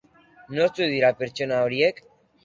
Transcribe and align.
Nortzuk 0.59 0.87
dira 0.93 1.11
pertsona 1.19 1.59
horiek? 1.65 2.01